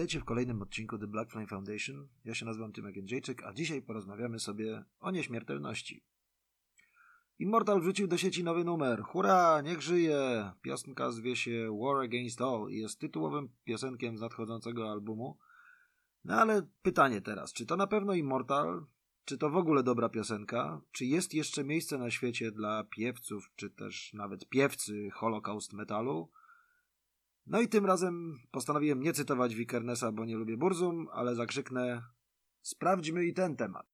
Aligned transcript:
Witajcie 0.00 0.20
w 0.20 0.24
kolejnym 0.24 0.62
odcinku 0.62 0.98
The 0.98 1.06
Black 1.06 1.30
Flame 1.30 1.46
Foundation. 1.46 2.08
Ja 2.24 2.34
się 2.34 2.46
nazywam 2.46 2.72
Tymek 2.72 2.96
Jędrzejczyk, 2.96 3.42
a 3.42 3.52
dzisiaj 3.52 3.82
porozmawiamy 3.82 4.38
sobie 4.38 4.84
o 5.00 5.10
nieśmiertelności. 5.10 6.04
Immortal 7.38 7.80
wrzucił 7.80 8.06
do 8.08 8.18
sieci 8.18 8.44
nowy 8.44 8.64
numer. 8.64 9.02
Hurra, 9.02 9.60
niech 9.60 9.82
żyje! 9.82 10.50
Piosenka 10.62 11.10
zwie 11.10 11.36
się 11.36 11.78
War 11.82 12.04
Against 12.04 12.40
All 12.40 12.70
i 12.70 12.78
jest 12.78 13.00
tytułowym 13.00 13.48
piosenkiem 13.64 14.18
z 14.18 14.20
nadchodzącego 14.20 14.90
albumu. 14.90 15.38
No 16.24 16.34
ale 16.34 16.66
pytanie 16.82 17.20
teraz, 17.20 17.52
czy 17.52 17.66
to 17.66 17.76
na 17.76 17.86
pewno 17.86 18.14
Immortal? 18.14 18.86
Czy 19.24 19.38
to 19.38 19.50
w 19.50 19.56
ogóle 19.56 19.82
dobra 19.82 20.08
piosenka? 20.08 20.80
Czy 20.92 21.04
jest 21.04 21.34
jeszcze 21.34 21.64
miejsce 21.64 21.98
na 21.98 22.10
świecie 22.10 22.50
dla 22.52 22.84
piewców, 22.84 23.50
czy 23.56 23.70
też 23.70 24.12
nawet 24.12 24.48
piewcy 24.48 25.10
Holocaust 25.10 25.72
metalu? 25.72 26.30
No 27.50 27.60
i 27.60 27.68
tym 27.68 27.86
razem 27.86 28.38
postanowiłem 28.50 29.02
nie 29.02 29.12
cytować 29.12 29.54
Wikernesa, 29.54 30.12
bo 30.12 30.24
nie 30.24 30.36
lubię 30.36 30.56
Burzum, 30.56 31.06
ale 31.12 31.34
zakrzyknę 31.34 32.02
sprawdźmy 32.62 33.24
i 33.24 33.34
ten 33.34 33.56
temat. 33.56 33.86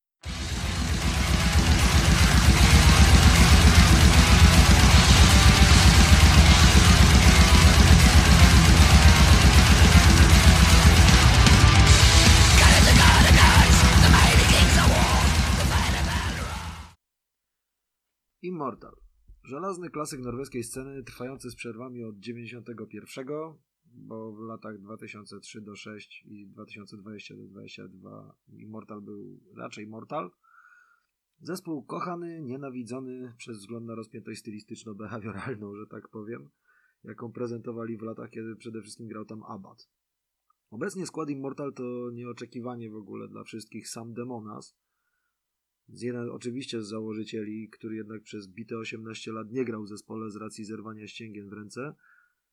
Immortal. 18.43 19.06
Żelazny 19.47 19.91
klasyk 19.91 20.21
norweskiej 20.21 20.65
sceny, 20.65 21.03
trwający 21.03 21.51
z 21.51 21.55
przerwami 21.55 22.05
od 22.05 22.19
91, 22.19 23.27
bo 23.85 24.33
w 24.33 24.41
latach 24.41 24.79
2003 24.79 25.61
do 25.61 25.77
6 25.77 26.25
i 26.27 26.47
2020 26.47 27.35
do 27.37 27.47
22 27.47 28.35
Immortal 28.49 29.03
był 29.03 29.41
raczej 29.57 29.87
Mortal. 29.87 30.31
Zespół 31.41 31.83
kochany, 31.83 32.43
nienawidzony 32.43 33.35
przez 33.39 33.59
wzgląd 33.59 33.87
na 33.87 33.95
rozpiętość 33.95 34.41
stylistyczno-behawioralną, 34.41 35.77
że 35.77 35.87
tak 35.87 36.09
powiem, 36.09 36.49
jaką 37.05 37.33
prezentowali 37.33 37.97
w 37.97 38.03
latach, 38.03 38.31
kiedy 38.31 38.57
przede 38.57 38.83
wszystkim 38.83 39.09
grał 39.09 39.25
tam 39.25 39.43
Abad. 39.43 39.89
Obecnie 40.71 41.07
skład 41.07 41.31
Immortal 41.31 41.73
to 41.73 42.11
nieoczekiwanie 42.13 42.91
w 42.91 42.97
ogóle 42.97 43.29
dla 43.29 43.45
wszystkich 43.45 43.89
sam 43.89 44.15
Demonas, 44.15 44.77
z 45.89 46.03
jeden 46.03 46.31
oczywiście 46.31 46.83
z 46.83 46.89
założycieli, 46.89 47.69
który 47.69 47.97
jednak 47.97 48.23
przez 48.23 48.49
bite 48.49 48.79
18 48.79 49.33
lat 49.33 49.51
nie 49.51 49.65
grał 49.65 49.83
w 49.83 49.89
zespole 49.89 50.31
z 50.31 50.37
racji 50.37 50.65
zerwania 50.65 51.07
ścięgien 51.07 51.49
w 51.49 51.53
ręce, 51.53 51.95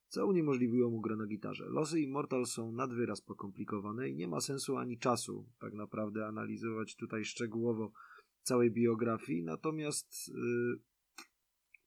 co 0.08 0.26
uniemożliwiło 0.26 0.90
mu 0.90 1.00
grę 1.00 1.16
na 1.16 1.26
gitarze. 1.26 1.64
Losy 1.68 2.00
Immortal 2.00 2.46
są 2.46 2.72
nadwyraz 2.72 3.20
pokomplikowane 3.20 4.08
i 4.08 4.16
nie 4.16 4.28
ma 4.28 4.40
sensu 4.40 4.76
ani 4.76 4.98
czasu 4.98 5.46
tak 5.58 5.74
naprawdę 5.74 6.26
analizować 6.26 6.96
tutaj 6.96 7.24
szczegółowo 7.24 7.92
całej 8.42 8.70
biografii, 8.70 9.42
natomiast 9.42 10.28
yy, 10.28 10.78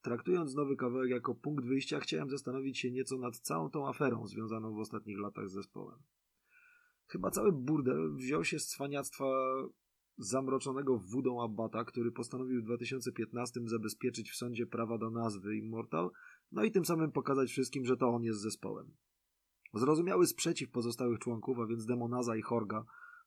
traktując 0.01 0.55
nowy 0.55 0.75
kawałek 0.75 1.09
jako 1.09 1.35
punkt 1.35 1.65
wyjścia, 1.65 1.99
chciałem 1.99 2.29
zastanowić 2.29 2.79
się 2.79 2.91
nieco 2.91 3.17
nad 3.17 3.37
całą 3.37 3.69
tą 3.69 3.87
aferą 3.87 4.27
związaną 4.27 4.73
w 4.73 4.79
ostatnich 4.79 5.19
latach 5.19 5.49
z 5.49 5.53
zespołem. 5.53 5.99
Chyba 7.07 7.31
cały 7.31 7.51
burdel 7.51 8.15
wziął 8.15 8.43
się 8.43 8.59
z 8.59 8.67
cwaniactwa 8.67 9.25
zamroczonego 10.17 10.97
wódą 10.97 11.43
Abbata, 11.43 11.83
który 11.85 12.11
postanowił 12.11 12.61
w 12.61 12.65
2015 12.65 13.59
zabezpieczyć 13.65 14.31
w 14.31 14.35
sądzie 14.35 14.65
prawa 14.65 14.97
do 14.97 15.09
nazwy 15.09 15.57
Immortal, 15.57 16.11
no 16.51 16.63
i 16.63 16.71
tym 16.71 16.85
samym 16.85 17.11
pokazać 17.11 17.49
wszystkim, 17.49 17.85
że 17.85 17.97
to 17.97 18.09
on 18.09 18.23
jest 18.23 18.41
zespołem. 18.41 18.93
Zrozumiały 19.73 20.27
sprzeciw 20.27 20.69
pozostałych 20.69 21.19
członków, 21.19 21.59
a 21.59 21.67
więc 21.67 21.85
Demonaza 21.85 22.35
i 22.35 22.41
Horga, 22.41 22.85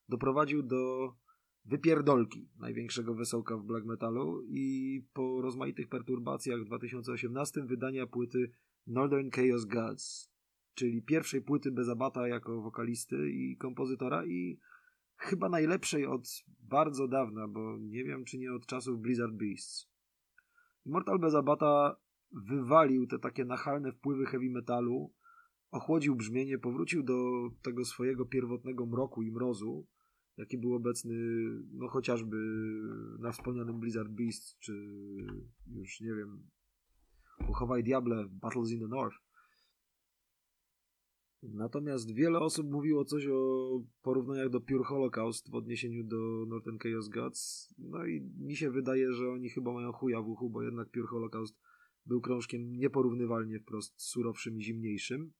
doprowadził 0.09 0.63
do 0.63 1.13
wypierdolki 1.65 2.49
największego 2.59 3.15
wesołka 3.15 3.57
w 3.57 3.63
black 3.63 3.85
metalu 3.85 4.43
i 4.47 5.05
po 5.13 5.41
rozmaitych 5.41 5.89
perturbacjach 5.89 6.61
w 6.61 6.65
2018 6.65 7.61
wydania 7.61 8.07
płyty 8.07 8.51
Northern 8.87 9.29
Chaos 9.29 9.65
Gods, 9.65 10.31
czyli 10.73 11.01
pierwszej 11.01 11.41
płyty 11.41 11.71
bez 11.71 11.89
Abata 11.89 12.27
jako 12.27 12.61
wokalisty 12.61 13.31
i 13.31 13.57
kompozytora 13.57 14.25
i 14.25 14.59
chyba 15.21 15.49
najlepszej 15.49 16.05
od 16.05 16.43
bardzo 16.59 17.07
dawna, 17.07 17.47
bo 17.47 17.77
nie 17.77 18.03
wiem 18.03 18.25
czy 18.25 18.37
nie 18.37 18.53
od 18.53 18.65
czasów 18.65 19.01
Blizzard 19.01 19.33
Beasts. 19.33 19.89
Immortal 20.85 21.19
Bezabata 21.19 21.95
wywalił 22.31 23.07
te 23.07 23.19
takie 23.19 23.45
nachalne 23.45 23.91
wpływy 23.91 24.25
heavy 24.25 24.49
metalu, 24.49 25.13
ochłodził 25.71 26.15
brzmienie, 26.15 26.57
powrócił 26.57 27.03
do 27.03 27.49
tego 27.61 27.85
swojego 27.85 28.25
pierwotnego 28.25 28.85
mroku 28.85 29.21
i 29.21 29.31
mrozu, 29.31 29.87
jaki 30.37 30.57
był 30.57 30.75
obecny 30.75 31.15
no 31.71 31.87
chociażby 31.87 32.37
na 33.19 33.31
wspomnianym 33.31 33.79
Blizzard 33.79 34.09
Beasts, 34.09 34.59
czy 34.59 34.73
już 35.67 36.01
nie 36.01 36.13
wiem, 36.15 36.49
Uchowaj 37.49 37.83
Diable, 37.83 38.25
Battles 38.29 38.71
in 38.71 38.79
the 38.79 38.87
North. 38.87 39.17
Natomiast 41.43 42.13
wiele 42.13 42.39
osób 42.39 42.71
mówiło 42.71 43.05
coś 43.05 43.27
o 43.27 43.83
porównaniach 44.01 44.49
do 44.49 44.61
Pure 44.61 44.83
Holocaust 44.83 45.51
w 45.51 45.55
odniesieniu 45.55 46.03
do 46.03 46.45
Northern 46.47 46.77
Chaos 46.77 47.09
Gods. 47.09 47.73
No 47.77 48.05
i 48.05 48.21
mi 48.39 48.55
się 48.55 48.71
wydaje, 48.71 49.13
że 49.13 49.29
oni 49.29 49.49
chyba 49.49 49.73
mają 49.73 49.91
chuja 49.91 50.21
w 50.21 50.29
uchu, 50.29 50.49
bo 50.49 50.61
jednak 50.61 50.89
Pure 50.89 51.07
Holocaust 51.07 51.57
był 52.05 52.21
krążkiem 52.21 52.77
nieporównywalnie 52.77 53.59
wprost 53.59 54.01
surowszym 54.01 54.57
i 54.57 54.63
zimniejszym. 54.63 55.33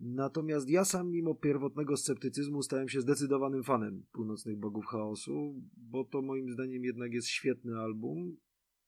Natomiast 0.00 0.70
ja 0.70 0.84
sam 0.84 1.10
mimo 1.10 1.34
pierwotnego 1.34 1.96
sceptycyzmu 1.96 2.62
stałem 2.62 2.88
się 2.88 3.00
zdecydowanym 3.00 3.62
fanem 3.62 4.04
Północnych 4.12 4.58
Bogów 4.58 4.86
Chaosu, 4.86 5.62
bo 5.76 6.04
to 6.04 6.22
moim 6.22 6.50
zdaniem 6.50 6.84
jednak 6.84 7.12
jest 7.12 7.28
świetny 7.28 7.78
album, 7.78 8.36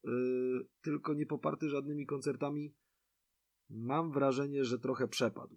yy, 0.05 0.67
tylko 0.83 1.15
nie 1.15 1.27
poparty 1.27 1.69
żadnymi 1.69 2.07
koncertami 2.07 2.75
Mam 3.71 4.13
wrażenie, 4.13 4.65
że 4.65 4.79
trochę 4.79 5.09
przepadł. 5.09 5.57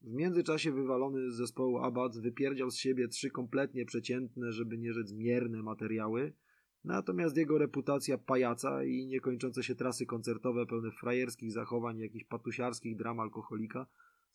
W 0.00 0.12
międzyczasie 0.12 0.72
wywalony 0.72 1.30
z 1.30 1.34
zespołu 1.34 1.78
Abad 1.78 2.18
wypierdział 2.18 2.70
z 2.70 2.76
siebie 2.76 3.08
trzy 3.08 3.30
kompletnie 3.30 3.84
przeciętne, 3.84 4.52
żeby 4.52 4.78
nie 4.78 4.92
rzec 4.92 5.12
mierne 5.12 5.62
materiały, 5.62 6.32
natomiast 6.84 7.36
jego 7.36 7.58
reputacja 7.58 8.18
pajaca 8.18 8.84
i 8.84 9.06
niekończące 9.06 9.62
się 9.62 9.74
trasy 9.74 10.06
koncertowe 10.06 10.66
pełne 10.66 10.90
frajerskich 10.90 11.52
zachowań, 11.52 11.98
jakichś 11.98 12.24
patusiarskich 12.24 12.96
dram 12.96 13.20
alkoholika 13.20 13.86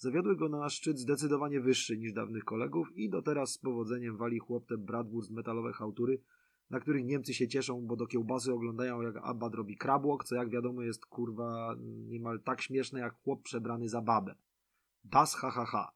zawiodły 0.01 0.35
go 0.35 0.49
na 0.49 0.69
szczyt 0.69 0.99
zdecydowanie 0.99 1.61
wyższy 1.61 1.97
niż 1.97 2.13
dawnych 2.13 2.43
kolegów 2.43 2.87
i 2.95 3.09
do 3.09 3.21
teraz 3.21 3.51
z 3.51 3.57
powodzeniem 3.57 4.17
wali 4.17 4.39
chłopte 4.39 4.77
Bradwurst 4.77 5.31
metalowe 5.31 5.73
hałtury, 5.73 6.21
na 6.71 6.79
których 6.79 7.05
Niemcy 7.05 7.33
się 7.33 7.47
cieszą, 7.47 7.81
bo 7.81 7.95
do 7.95 8.07
kiełbasy 8.07 8.53
oglądają 8.53 9.01
jak 9.01 9.17
Abad 9.17 9.55
robi 9.55 9.77
krabłok, 9.77 10.23
co 10.23 10.35
jak 10.35 10.49
wiadomo 10.49 10.81
jest 10.81 11.05
kurwa 11.05 11.75
niemal 12.07 12.41
tak 12.41 12.61
śmieszne 12.61 12.99
jak 12.99 13.21
chłop 13.23 13.43
przebrany 13.43 13.89
za 13.89 14.01
babę. 14.01 14.35
Das 15.03 15.35
ha 15.35 15.51
ha 15.51 15.65
ha. 15.65 15.91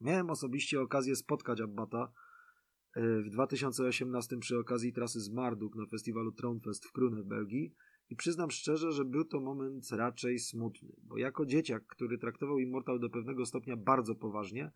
Miałem 0.00 0.30
osobiście 0.30 0.80
okazję 0.80 1.16
spotkać 1.16 1.60
Abbata 1.60 2.12
e, 2.96 3.22
w 3.22 3.30
2018 3.30 4.38
przy 4.38 4.58
okazji 4.58 4.92
trasy 4.92 5.20
z 5.20 5.30
Marduk 5.30 5.76
na 5.76 5.86
festiwalu 5.86 6.32
Tronfest 6.32 6.84
w 6.84 6.92
Krune 6.92 7.22
w 7.22 7.26
Belgii 7.26 7.74
i 8.10 8.16
przyznam 8.16 8.50
szczerze, 8.50 8.92
że 8.92 9.04
był 9.04 9.24
to 9.24 9.40
moment 9.40 9.90
raczej 9.90 10.38
smutny, 10.38 10.92
bo 11.02 11.18
jako 11.18 11.46
dzieciak, 11.46 11.86
który 11.86 12.18
traktował 12.18 12.58
Immortal 12.58 13.00
do 13.00 13.10
pewnego 13.10 13.46
stopnia 13.46 13.76
bardzo 13.76 14.14
poważnie, 14.14 14.72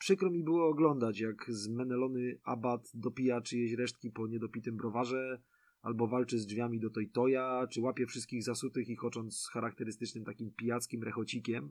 Przykro 0.00 0.30
mi 0.30 0.44
było 0.44 0.68
oglądać, 0.68 1.20
jak 1.20 1.44
zmenelony 1.48 2.38
abat 2.42 2.90
dopija 2.94 3.40
czyjeś 3.40 3.72
resztki 3.72 4.10
po 4.10 4.26
niedopitym 4.26 4.76
browarze, 4.76 5.42
albo 5.82 6.06
walczy 6.06 6.38
z 6.38 6.46
drzwiami 6.46 6.80
do 6.80 6.90
Toja, 7.12 7.66
czy 7.70 7.80
łapie 7.80 8.06
wszystkich 8.06 8.42
zasutych 8.42 8.88
ich 8.88 9.04
ocząc 9.04 9.48
charakterystycznym 9.52 10.24
takim 10.24 10.50
pijackim 10.50 11.02
rechocikiem. 11.02 11.70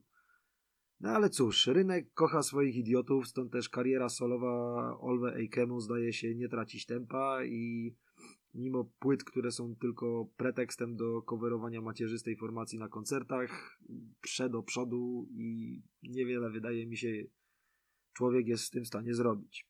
No 0.99 1.09
ale 1.09 1.29
cóż, 1.29 1.67
rynek 1.67 2.13
kocha 2.13 2.43
swoich 2.43 2.75
idiotów, 2.75 3.27
stąd 3.27 3.51
też 3.51 3.69
kariera 3.69 4.09
solowa 4.09 4.97
Olwe 4.99 5.35
Eikemu 5.35 5.79
zdaje 5.79 6.13
się 6.13 6.35
nie 6.35 6.49
tracić 6.49 6.85
tempa 6.85 7.45
i 7.45 7.95
mimo 8.53 8.91
płyt, 8.99 9.23
które 9.23 9.51
są 9.51 9.75
tylko 9.75 10.29
pretekstem 10.37 10.95
do 10.95 11.21
coverowania 11.21 11.81
macierzystej 11.81 12.35
formacji 12.35 12.79
na 12.79 12.87
koncertach, 12.87 13.79
prze 14.21 14.49
do 14.49 14.63
przodu 14.63 15.27
i 15.31 15.81
niewiele 16.03 16.49
wydaje 16.49 16.87
mi 16.87 16.97
się 16.97 17.23
człowiek 18.19 18.47
jest 18.47 18.63
z 18.63 18.69
tym 18.69 18.83
w 18.83 18.87
stanie 18.87 19.15
zrobić. 19.15 19.67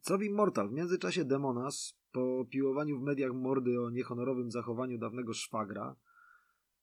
Co 0.00 0.18
w 0.18 0.22
Immortal? 0.22 0.68
W 0.68 0.72
międzyczasie 0.72 1.24
Demonas, 1.24 1.98
po 2.12 2.46
piłowaniu 2.50 2.98
w 2.98 3.02
mediach 3.02 3.32
mordy 3.32 3.80
o 3.80 3.90
niehonorowym 3.90 4.50
zachowaniu 4.50 4.98
dawnego 4.98 5.34
szwagra, 5.34 5.96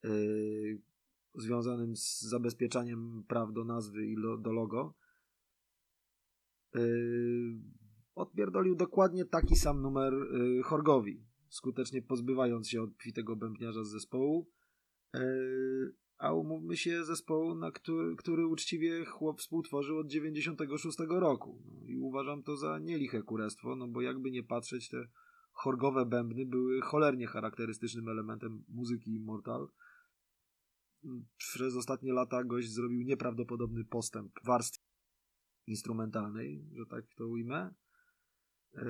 yy, 0.04 0.82
związanym 1.36 1.96
z 1.96 2.22
zabezpieczaniem 2.22 3.24
praw 3.28 3.54
do 3.54 3.64
nazwy 3.64 4.06
i 4.06 4.16
lo, 4.16 4.38
do 4.38 4.52
logo, 4.52 4.94
yy, 6.76 7.62
odpierdolił 8.16 8.76
dokładnie 8.76 9.26
taki 9.26 9.56
sam 9.56 9.82
numer 9.82 10.14
yy, 10.14 10.64
Horgowi, 10.64 11.26
skutecznie 11.50 12.02
pozbywając 12.02 12.70
się 12.70 12.82
od 12.82 12.90
bębniarza 13.36 13.84
z 13.84 13.90
zespołu. 13.90 14.50
Yy, 15.14 15.96
a 16.24 16.34
umówmy 16.34 16.78
się 16.78 17.06
zespołu, 17.06 17.56
na 17.56 17.72
który, 17.72 18.16
który 18.16 18.48
uczciwie 18.48 19.06
chłop 19.06 19.40
współtworzył 19.40 19.98
od 19.98 20.08
96 20.08 20.98
roku. 21.10 21.62
No, 21.66 21.88
I 21.88 21.98
uważam 21.98 22.44
to 22.44 22.58
za 22.58 22.80
nieliche 22.80 23.22
kurestwo, 23.22 23.76
no 23.76 23.88
bo 23.88 24.02
jakby 24.02 24.32
nie 24.32 24.44
patrzeć, 24.44 24.90
te 24.90 25.08
chorgowe 25.52 26.06
bębny 26.06 26.46
były 26.46 26.82
cholernie 26.82 27.28
charakterystycznym 27.28 28.10
elementem 28.10 28.64
muzyki 28.70 29.12
Immortal. 29.12 29.68
Przez 31.38 31.76
ostatnie 31.76 32.14
lata 32.14 32.44
gość 32.44 32.70
zrobił 32.70 33.02
nieprawdopodobny 33.02 33.86
postęp 33.86 34.40
w 34.44 34.46
warstwie 34.46 34.84
instrumentalnej, 35.68 36.66
że 36.74 36.86
tak 36.86 37.06
to 37.16 37.28
ujmę. 37.28 37.74
E, 38.76 38.86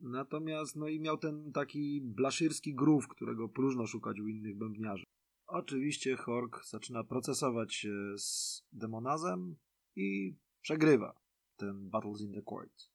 natomiast 0.00 0.76
no 0.76 0.88
i 0.88 1.00
miał 1.00 1.18
ten 1.18 1.52
taki 1.52 2.00
blaszyrski 2.04 2.74
groove, 2.74 3.08
którego 3.08 3.48
próżno 3.48 3.86
szukać 3.86 4.20
u 4.20 4.28
innych 4.28 4.58
bębniarzy. 4.58 5.06
Oczywiście 5.46 6.16
Hork 6.16 6.64
zaczyna 6.64 7.04
procesować 7.04 7.74
się 7.74 8.18
z 8.18 8.62
demonazem 8.72 9.56
i 9.96 10.36
przegrywa 10.60 11.20
ten 11.56 11.90
Battles 11.90 12.20
in 12.20 12.32
the 12.32 12.42
Court. 12.42 12.90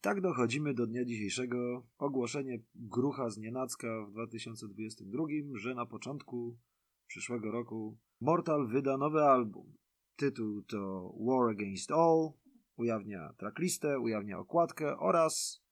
Tak 0.00 0.20
dochodzimy 0.20 0.74
do 0.74 0.86
dnia 0.86 1.04
dzisiejszego. 1.04 1.86
Ogłoszenie 1.98 2.58
grucha 2.74 3.30
z 3.30 3.38
nienacka 3.38 4.06
w 4.06 4.10
2022, 4.10 5.24
że 5.54 5.74
na 5.74 5.86
początku 5.86 6.58
przyszłego 7.06 7.50
roku 7.50 7.98
Mortal 8.20 8.68
wyda 8.68 8.98
nowy 8.98 9.22
album. 9.22 9.76
Tytuł 10.16 10.62
to 10.62 11.12
War 11.20 11.50
Against 11.50 11.92
All, 11.92 12.32
ujawnia 12.76 13.34
tracklistę, 13.36 14.00
ujawnia 14.00 14.38
okładkę 14.38 14.98
oraz 14.98 15.62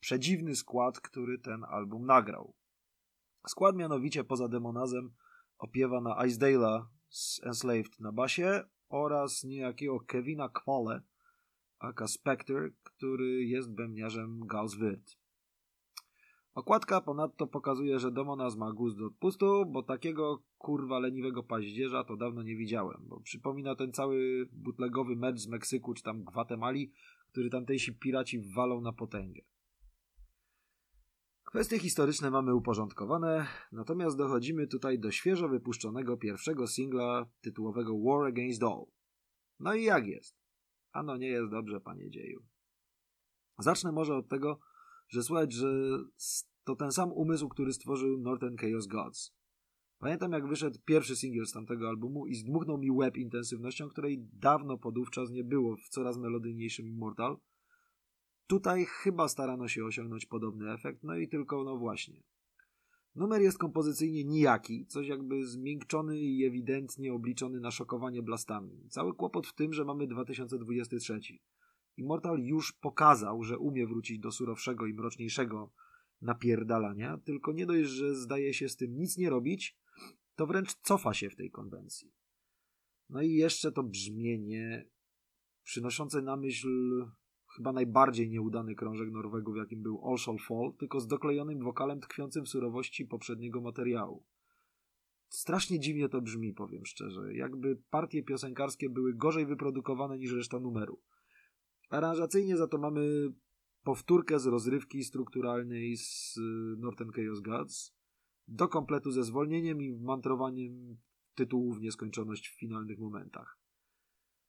przedziwny 0.00 0.56
skład, 0.56 1.00
który 1.00 1.38
ten 1.38 1.64
album 1.64 2.06
nagrał. 2.06 2.54
Skład 3.48 3.76
mianowicie 3.76 4.24
poza 4.24 4.48
demonazem 4.48 5.14
opiewa 5.62 6.00
na 6.00 6.26
Icedale'a 6.26 6.86
z 7.08 7.40
Enslaved 7.44 8.00
na 8.00 8.12
basie 8.12 8.64
oraz 8.88 9.44
niejakiego 9.44 10.00
Kevina 10.00 10.48
Quale, 10.48 11.02
aka 11.78 12.06
Spectre, 12.06 12.70
który 12.82 13.44
jest 13.44 13.74
bębniarzem 13.74 14.46
Gauss 14.46 14.74
Wirt. 14.74 15.16
Okładka 16.54 17.00
ponadto 17.00 17.46
pokazuje, 17.46 17.98
że 17.98 18.10
Domonaz 18.10 18.56
ma 18.56 18.72
gust 18.72 18.98
do 18.98 19.06
odpustu, 19.06 19.66
bo 19.66 19.82
takiego 19.82 20.42
kurwa 20.58 20.98
leniwego 20.98 21.42
paździerza 21.42 22.04
to 22.04 22.16
dawno 22.16 22.42
nie 22.42 22.56
widziałem, 22.56 23.00
bo 23.02 23.20
przypomina 23.20 23.74
ten 23.74 23.92
cały 23.92 24.48
butlegowy 24.52 25.16
mecz 25.16 25.38
z 25.38 25.48
Meksyku 25.48 25.94
czy 25.94 26.02
tam 26.02 26.24
Gwatemali, 26.24 26.92
który 27.28 27.50
tamtejsi 27.50 27.94
piraci 27.94 28.40
walą 28.54 28.80
na 28.80 28.92
potęgę. 28.92 29.42
Kwestie 31.52 31.78
historyczne 31.78 32.30
mamy 32.30 32.54
uporządkowane, 32.54 33.46
natomiast 33.72 34.16
dochodzimy 34.16 34.66
tutaj 34.66 34.98
do 34.98 35.10
świeżo 35.10 35.48
wypuszczonego 35.48 36.16
pierwszego 36.16 36.66
singla 36.66 37.26
tytułowego 37.40 37.98
War 37.98 38.26
Against 38.26 38.62
All. 38.62 38.84
No 39.60 39.74
i 39.74 39.84
jak 39.84 40.06
jest? 40.06 40.36
Ano 40.92 41.16
nie 41.16 41.26
jest 41.26 41.50
dobrze, 41.50 41.80
panie 41.80 42.10
dzieju. 42.10 42.42
Zacznę 43.58 43.92
może 43.92 44.16
od 44.16 44.28
tego, 44.28 44.58
że 45.08 45.22
słychać, 45.22 45.52
że 45.52 45.98
to 46.64 46.76
ten 46.76 46.92
sam 46.92 47.12
umysł, 47.12 47.48
który 47.48 47.72
stworzył 47.72 48.18
Northern 48.18 48.56
Chaos 48.56 48.86
Gods. 48.86 49.34
Pamiętam 49.98 50.32
jak 50.32 50.46
wyszedł 50.46 50.78
pierwszy 50.84 51.16
singiel 51.16 51.46
z 51.46 51.52
tamtego 51.52 51.88
albumu 51.88 52.26
i 52.26 52.34
zdmuchnął 52.34 52.78
mi 52.78 52.90
łeb 52.90 53.16
intensywnością, 53.16 53.88
której 53.88 54.28
dawno 54.32 54.78
podówczas 54.78 55.30
nie 55.30 55.44
było 55.44 55.76
w 55.76 55.88
coraz 55.88 56.18
melodyjniejszym 56.18 56.86
Immortal– 56.88 57.36
Tutaj 58.52 58.84
chyba 58.84 59.28
starano 59.28 59.68
się 59.68 59.84
osiągnąć 59.84 60.26
podobny 60.26 60.72
efekt, 60.72 61.02
no 61.02 61.16
i 61.16 61.28
tylko, 61.28 61.64
no 61.64 61.76
właśnie. 61.76 62.22
Numer 63.14 63.42
jest 63.42 63.58
kompozycyjnie 63.58 64.24
nijaki, 64.24 64.86
coś 64.86 65.08
jakby 65.08 65.46
zmiękczony 65.46 66.20
i 66.20 66.44
ewidentnie 66.44 67.14
obliczony 67.14 67.60
na 67.60 67.70
szokowanie 67.70 68.22
blastami. 68.22 68.88
Cały 68.88 69.14
kłopot 69.14 69.46
w 69.46 69.54
tym, 69.54 69.72
że 69.72 69.84
mamy 69.84 70.06
2023. 70.06 71.20
Immortal 71.96 72.38
już 72.38 72.72
pokazał, 72.72 73.42
że 73.42 73.58
umie 73.58 73.86
wrócić 73.86 74.18
do 74.18 74.32
surowszego 74.32 74.86
i 74.86 74.94
mroczniejszego 74.94 75.72
napierdalania, 76.22 77.18
tylko 77.24 77.52
nie 77.52 77.66
dość, 77.66 77.88
że 77.88 78.14
zdaje 78.14 78.54
się 78.54 78.68
z 78.68 78.76
tym 78.76 78.96
nic 78.96 79.16
nie 79.16 79.30
robić, 79.30 79.78
to 80.36 80.46
wręcz 80.46 80.74
cofa 80.74 81.14
się 81.14 81.30
w 81.30 81.36
tej 81.36 81.50
konwencji. 81.50 82.12
No 83.08 83.22
i 83.22 83.32
jeszcze 83.32 83.72
to 83.72 83.82
brzmienie 83.82 84.88
przynoszące 85.64 86.22
na 86.22 86.36
myśl 86.36 87.04
chyba 87.56 87.72
najbardziej 87.72 88.30
nieudany 88.30 88.74
krążek 88.74 89.10
Norwegów, 89.10 89.56
jakim 89.56 89.82
był 89.82 90.08
All 90.08 90.18
Shall 90.18 90.38
Fall, 90.38 90.72
tylko 90.78 91.00
z 91.00 91.06
doklejonym 91.06 91.64
wokalem 91.64 92.00
tkwiącym 92.00 92.44
w 92.44 92.48
surowości 92.48 93.06
poprzedniego 93.06 93.60
materiału. 93.60 94.24
Strasznie 95.28 95.80
dziwnie 95.80 96.08
to 96.08 96.20
brzmi, 96.20 96.52
powiem 96.52 96.86
szczerze. 96.86 97.34
Jakby 97.34 97.76
partie 97.90 98.22
piosenkarskie 98.22 98.90
były 98.90 99.14
gorzej 99.14 99.46
wyprodukowane 99.46 100.18
niż 100.18 100.32
reszta 100.32 100.60
numeru. 100.60 101.00
Aranżacyjnie 101.90 102.56
za 102.56 102.66
to 102.66 102.78
mamy 102.78 103.32
powtórkę 103.82 104.40
z 104.40 104.46
rozrywki 104.46 105.04
strukturalnej 105.04 105.96
z 105.96 106.36
y, 106.36 106.40
Northern 106.78 107.10
Chaos 107.10 107.40
Gods, 107.40 107.94
do 108.48 108.68
kompletu 108.68 109.10
ze 109.10 109.24
zwolnieniem 109.24 109.82
i 109.82 109.92
mantrowaniem 109.92 110.96
tytułów 111.34 111.78
w 111.78 111.80
nieskończoność 111.80 112.48
w 112.48 112.58
finalnych 112.58 112.98
momentach. 112.98 113.58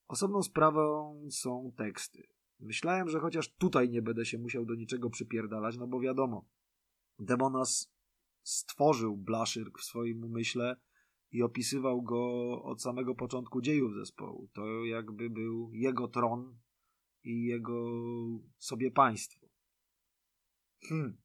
Osobną 0.07 0.43
sprawą 0.43 1.15
są 1.29 1.71
teksty. 1.75 2.23
Myślałem, 2.63 3.09
że 3.09 3.19
chociaż 3.19 3.53
tutaj 3.53 3.89
nie 3.89 4.01
będę 4.01 4.25
się 4.25 4.37
musiał 4.37 4.65
do 4.65 4.75
niczego 4.75 5.09
przypierdalać, 5.09 5.77
no 5.77 5.87
bo 5.87 5.99
wiadomo, 5.99 6.45
Demonas 7.19 7.93
stworzył 8.43 9.17
Blaszyrk 9.17 9.79
w 9.79 9.83
swoim 9.83 10.23
umyśle 10.23 10.75
i 11.31 11.43
opisywał 11.43 12.01
go 12.01 12.63
od 12.63 12.81
samego 12.81 13.15
początku 13.15 13.61
dziejów 13.61 13.93
zespołu. 13.93 14.49
To 14.53 14.85
jakby 14.85 15.29
był 15.29 15.73
jego 15.73 16.07
tron 16.07 16.59
i 17.23 17.43
jego 17.45 17.91
sobie 18.57 18.91
państwo. 18.91 19.47
Hmm. 20.89 21.17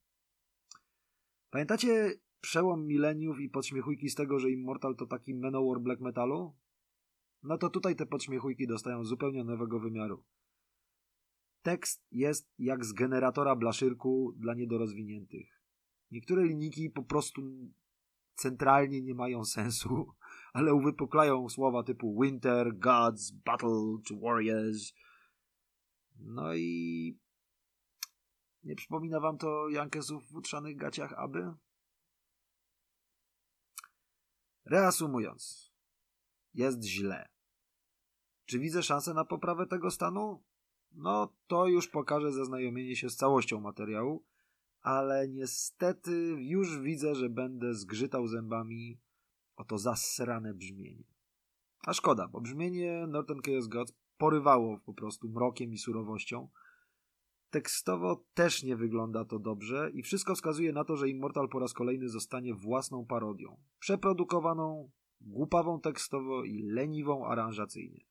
Pamiętacie 1.50 2.20
przełom 2.40 2.87
mileniów 2.87 3.40
i 3.40 3.49
podśmiechujki 3.49 4.08
z 4.08 4.14
tego, 4.14 4.38
że 4.38 4.50
Immortal 4.50 4.96
to 4.96 5.06
taki 5.06 5.35
Manowar 5.35 5.81
black 5.81 6.00
metalu? 6.00 6.56
No 7.43 7.58
to 7.58 7.70
tutaj 7.70 7.96
te 7.96 8.06
podśmiechujki 8.06 8.67
dostają 8.67 9.05
zupełnie 9.05 9.44
nowego 9.44 9.81
wymiaru. 9.81 10.25
Tekst 11.62 12.06
jest 12.10 12.49
jak 12.58 12.84
z 12.84 12.93
generatora 12.93 13.56
blaszyrku 13.56 14.34
dla 14.37 14.55
niedorozwiniętych. 14.55 15.62
Niektóre 16.11 16.44
linijki 16.44 16.90
po 16.90 17.02
prostu 17.02 17.42
centralnie 18.35 19.02
nie 19.02 19.14
mają 19.14 19.44
sensu, 19.44 20.14
ale 20.52 20.75
uwypuklają 20.75 21.49
słowa 21.49 21.83
typu 21.83 22.23
winter, 22.23 22.78
gods, 22.78 23.30
battle 23.30 23.99
czy 24.04 24.16
warriors. 24.16 24.92
No 26.16 26.54
i 26.54 27.18
nie 28.62 28.76
przypomina 28.76 29.21
wam 29.21 29.38
to 29.38 29.68
Jankesów 29.68 30.28
w 30.30 30.35
utrzanych 30.37 30.76
gaciach 30.76 31.12
aby? 31.12 31.54
Reasumując, 34.64 35.73
jest 36.54 36.85
źle. 36.85 37.28
Czy 38.44 38.59
widzę 38.59 38.83
szansę 38.83 39.14
na 39.14 39.25
poprawę 39.25 39.66
tego 39.66 39.90
stanu? 39.90 40.44
No 40.92 41.35
to 41.47 41.66
już 41.66 41.88
pokaże 41.88 42.33
zaznajomienie 42.33 42.97
się 42.97 43.11
z 43.11 43.16
całością 43.16 43.61
materiału, 43.61 44.25
ale 44.80 45.28
niestety 45.28 46.37
już 46.38 46.78
widzę, 46.78 47.14
że 47.14 47.28
będę 47.28 47.75
zgrzytał 47.75 48.26
zębami 48.26 49.00
o 49.57 49.64
to 49.64 49.78
zasrane 49.78 50.54
brzmienie. 50.54 51.04
A 51.87 51.92
szkoda, 51.92 52.28
bo 52.28 52.40
brzmienie 52.40 53.07
Northern 53.09 53.40
Chaos 53.42 53.68
Gods 53.68 53.92
porywało 54.18 54.78
po 54.78 54.95
prostu 54.95 55.28
mrokiem 55.28 55.73
i 55.73 55.78
surowością. 55.78 56.49
Tekstowo 57.50 58.25
też 58.35 58.62
nie 58.62 58.76
wygląda 58.76 59.25
to 59.25 59.38
dobrze 59.38 59.90
i 59.95 60.02
wszystko 60.02 60.35
wskazuje 60.35 60.73
na 60.73 60.85
to, 60.85 60.97
że 60.97 61.09
Immortal 61.09 61.49
po 61.49 61.59
raz 61.59 61.73
kolejny 61.73 62.09
zostanie 62.09 62.54
własną 62.54 63.07
parodią. 63.07 63.57
Przeprodukowaną, 63.78 64.90
głupawą 65.21 65.80
tekstowo 65.80 66.45
i 66.45 66.62
leniwą 66.62 67.26
aranżacyjnie. 67.26 68.04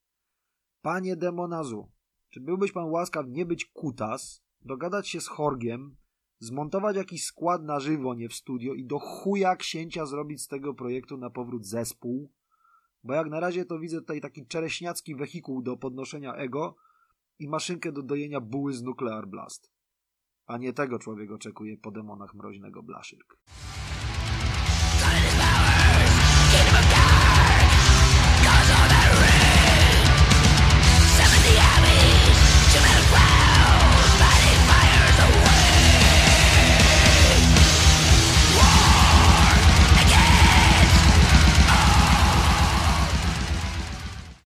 Panie 0.81 1.15
Demonazu, 1.15 1.91
czy 2.38 2.41
byłbyś 2.41 2.72
pan 2.72 2.89
łaskaw 2.89 3.25
nie 3.27 3.46
być 3.46 3.65
kutas, 3.65 4.44
dogadać 4.62 5.10
się 5.10 5.22
z 5.22 5.27
Horgiem, 5.27 5.96
zmontować 6.39 6.96
jakiś 6.96 7.24
skład 7.24 7.63
na 7.63 7.79
żywo, 7.79 8.15
nie 8.15 8.29
w 8.29 8.34
studio 8.34 8.74
i 8.74 8.86
do 8.86 9.00
chuja 9.00 9.56
księcia 9.56 10.06
zrobić 10.06 10.41
z 10.41 10.48
tego 10.48 10.74
projektu 10.74 11.17
na 11.17 11.29
powrót 11.29 11.65
zespół? 11.65 12.32
Bo 13.03 13.13
jak 13.13 13.29
na 13.29 13.39
razie 13.39 13.65
to 13.65 13.79
widzę 13.79 13.98
tutaj 13.98 14.22
taki 14.22 14.48
czereśniacki 14.48 15.15
wehikuł 15.15 15.62
do 15.62 15.77
podnoszenia 15.77 16.34
ego 16.34 16.75
i 17.39 17.48
maszynkę 17.50 17.91
do 17.91 18.03
dojenia 18.03 18.41
buły 18.41 18.74
z 18.74 18.84
Nuclear 18.84 19.27
Blast. 19.27 19.72
A 20.46 20.58
nie 20.58 20.74
tego 20.74 21.00
człowiek 21.00 21.32
oczekuje 21.32 21.77
po 21.77 21.91
demonach 21.91 22.34
mroźnego 22.34 22.84
Blaszyrk. 22.84 23.38